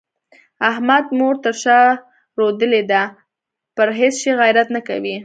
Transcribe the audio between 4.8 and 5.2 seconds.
کوي.